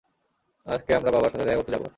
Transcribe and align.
আজকে 0.67 0.91
আমরা 0.95 1.09
বাবার 1.11 1.31
সাথে 1.31 1.45
দেখা 1.45 1.59
করতে 1.59 1.71
যাব। 1.71 1.83